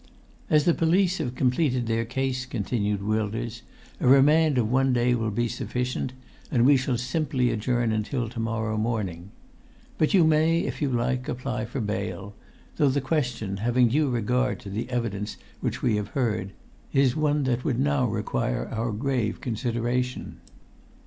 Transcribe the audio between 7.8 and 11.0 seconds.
until to morrow morning. But you may, if you